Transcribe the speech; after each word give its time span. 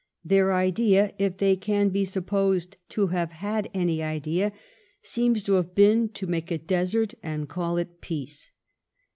Their 0.25 0.51
idea, 0.51 1.13
if 1.19 1.37
they 1.37 1.55
can 1.55 1.89
be 1.89 2.05
sup 2.05 2.25
posed 2.25 2.77
to 2.89 3.07
have 3.13 3.29
had 3.33 3.69
any 3.71 4.01
idea, 4.01 4.51
seems 5.03 5.43
to 5.43 5.53
have 5.53 5.75
been 5.75 6.09
to 6.09 6.25
make 6.25 6.49
a 6.49 6.57
desert 6.57 7.13
and 7.21 7.47
call 7.47 7.77
it 7.77 8.01
peace. 8.01 8.49